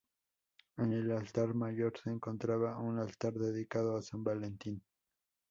[0.77, 4.81] En el altar mayor se encontraba un altar dedicado a San Valentín.